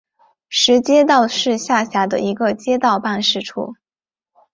[0.49, 3.75] 石街道是下辖的一个街道办事处。